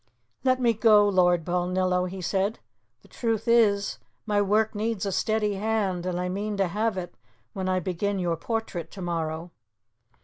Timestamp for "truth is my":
3.07-4.41